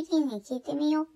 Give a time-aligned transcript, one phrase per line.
[0.00, 1.08] リリーに聞いてみよう。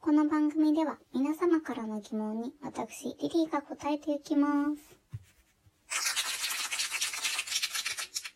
[0.00, 4.98] この番組では皆様からの疑問に私、リリーが答えていきます。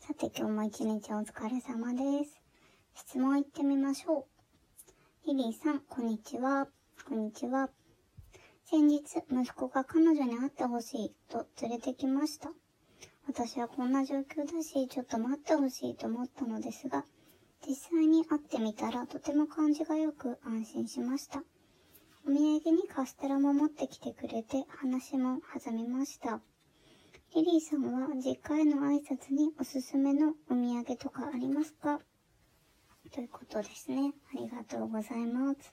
[0.06, 2.40] さて今日も一日お疲れ様です。
[2.94, 4.28] 質問いってみましょ
[5.26, 5.26] う。
[5.26, 6.68] リリーさん、こんにちは。
[7.08, 7.68] こんにちは。
[8.66, 12.52] 先日、息子が彼女に会ってほしいと連れてきました。
[13.26, 17.04] 私はこんな状況だし、ちょっと待ってほしいと思ったのですが、
[17.66, 21.42] 実際に会ってみたらとても感じが良く安心しました。
[22.26, 26.40] お土産にカステラも持ってきてくれて話も弾みました。
[27.34, 32.00] リリーさんは実家への挨拶におすすめのお土産とかありますか？
[33.12, 34.12] ということですね。
[34.34, 35.72] ありがとうございます。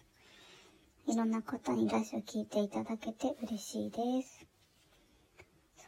[1.08, 4.46] いろんな方にラジオ聞いていただけて嬉しいです。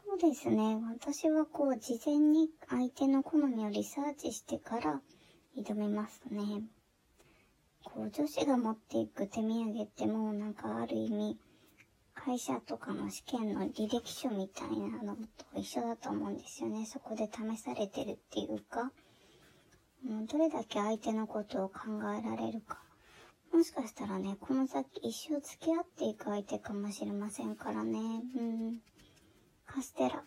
[0.07, 0.77] そうですね。
[0.91, 5.01] 私はこう、事前に相手の好みをリサーチしてから
[5.55, 6.63] 挑みますね。
[7.83, 11.37] こう、女子が持っていく手土産ってもうなんかある意味、
[12.15, 15.23] 会社とかの試験の履歴書みたいなのと
[15.55, 16.85] 一緒だと思うんですよね。
[16.85, 18.91] そこで試されてるっていうか、
[20.03, 21.79] もうどれだけ相手のことを考
[22.17, 22.81] えられるか。
[23.53, 27.99] もしかしたらね、この先一生付き合っていく相手かもしれませんからね。
[28.35, 28.79] うん。
[29.65, 30.23] カステラ。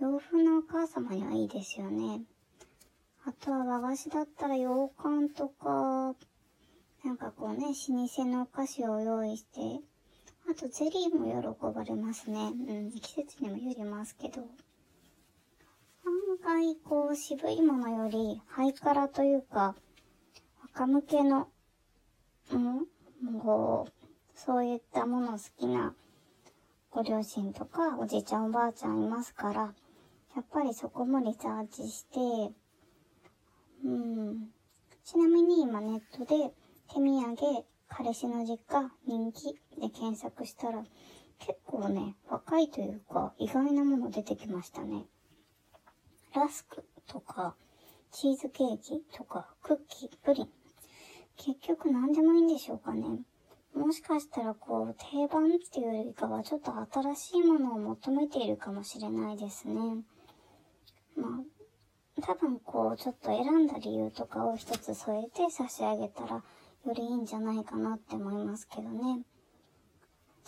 [0.00, 2.22] 洋風のお母様にはいいですよね。
[3.26, 6.14] あとは和菓子だったら羊羹とか、
[7.04, 9.80] なんかこうね、老舗のお菓子を用意して、
[10.50, 12.52] あとゼリーも喜ばれますね。
[12.52, 14.42] うん、季節にもよりますけど。
[16.04, 19.74] 案外こう渋いものよりハイカラというか、
[20.62, 21.48] 若向けの、
[22.52, 22.86] うん、
[23.40, 25.94] こう、そういったもの好きな
[26.90, 29.74] ご両親とかおじいちゃんおばあちゃんいますから、
[30.36, 32.54] やっぱりそこもリサーチして、
[35.04, 36.54] ちなみに今ネットで
[36.88, 37.36] 手土産、
[37.88, 40.82] 彼氏の実家、人気で検索したら、
[41.38, 45.04] 結構ね、若いというか意外なもの出てきましたね。
[46.34, 47.54] ラスクとか、
[48.12, 50.48] チーズケーキとか、クッキー、プリン。
[51.36, 53.04] 結局何でもいいんでしょうかね。
[53.74, 59.74] もしかしたらこう、定番っていうよりかはちょっと新しいものを求めているかもしれないですね。
[61.14, 61.53] まあ、
[62.26, 66.42] 多分こう、ちょっと選んだ理由とかを一つ添えて差し上げたら、よ
[66.94, 69.24] りいいんじゃないかなって思いますけどね。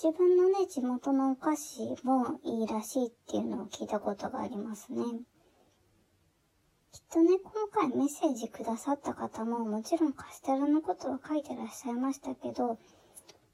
[0.02, 5.02] 自分のね、地元のお菓子もいいらしいっていうのを聞いたことがありますね。
[6.92, 12.78] きっとね、今回メッセージくださった方ももちろんカステラのことは書いてらっしゃいましたけど、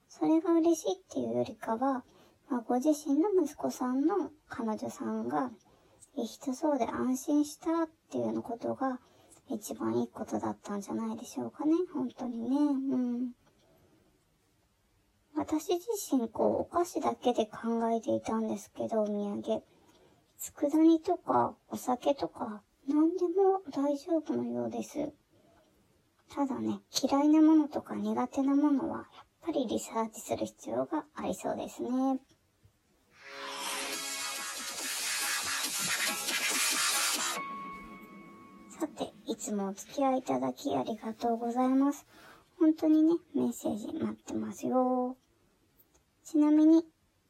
[0.09, 2.05] それが嬉しいっていうよりかは、
[2.49, 5.51] まあ、ご自身の息子さんの彼女さんが
[6.17, 9.01] 人そうで安心したっていうのことが
[9.49, 11.75] 一番いいことだったんじゃないでしょうかね。
[11.93, 12.57] 本当にね。
[12.57, 13.33] うん。
[15.35, 19.63] 私自身、こう、お菓子だけで考えていたんですけど、お土産。
[20.39, 25.13] 佃煮とか、お酒とか、何でも大丈夫のようです。
[26.35, 29.07] ただね、嫌いなものとか苦手なものは、やっ
[29.43, 32.21] ぱりリサーチする必要がありそうですね。
[39.43, 42.07] つもお付き合いいただきありがとうございます。
[42.61, 45.17] 本当にね、メッセージ待ってますよ。
[46.25, 46.85] ちなみに、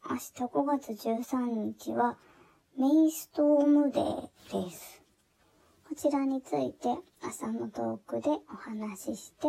[0.06, 2.18] 明日5月13日は、
[2.76, 5.02] メイストームデーです。
[5.88, 9.46] こちらについて朝のトークでお話しして、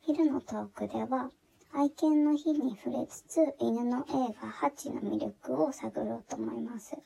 [0.00, 1.30] 昼のトークでは
[1.72, 6.96] 愛犬の日に触れつつ犬の映画ハチの魅力を探ろうと思います。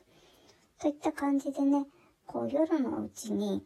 [0.79, 1.85] といった感じでね、
[2.25, 3.63] こう夜のうちに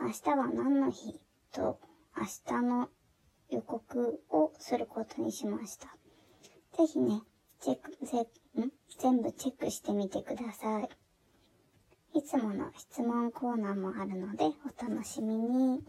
[0.00, 1.20] 明日は何の日
[1.52, 1.80] と
[2.16, 2.88] 明日の
[3.50, 5.86] 予告をすることにしました。
[6.76, 7.22] ぜひね、
[7.60, 8.22] チェック、ぜ、
[8.60, 8.70] ん？
[8.98, 10.88] 全部チェックしてみてください。
[12.18, 15.82] いつもの質問コーナーもあるのでお楽しみに。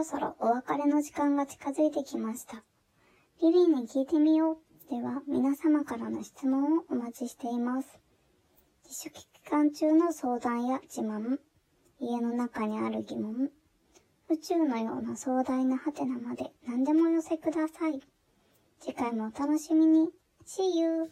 [0.00, 2.62] ろそろお別れの時間が近づいてきました。
[3.42, 4.56] リリーに聞いてみよう。
[4.88, 8.00] では、皆様からの質問をお待ちしています。
[8.82, 11.38] 自粛期間中の相談や自慢、
[12.00, 13.50] 家の中にある疑問、
[14.30, 18.00] 宇宙のような壮大なハテナまで何でもお寄せください。
[18.80, 20.08] 次回もお楽しみに。
[20.46, 21.10] See you!